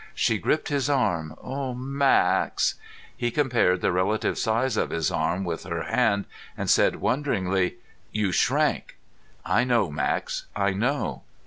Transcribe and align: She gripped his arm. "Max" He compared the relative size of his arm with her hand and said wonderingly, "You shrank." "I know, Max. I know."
She 0.15 0.39
gripped 0.39 0.69
his 0.69 0.89
arm. 0.89 1.35
"Max" 1.77 2.73
He 3.15 3.29
compared 3.29 3.81
the 3.81 3.91
relative 3.91 4.39
size 4.39 4.75
of 4.75 4.89
his 4.89 5.11
arm 5.11 5.43
with 5.43 5.61
her 5.65 5.83
hand 5.83 6.25
and 6.57 6.71
said 6.71 6.95
wonderingly, 6.95 7.75
"You 8.11 8.31
shrank." 8.31 8.97
"I 9.45 9.63
know, 9.63 9.91
Max. 9.91 10.45
I 10.55 10.71
know." 10.71 11.21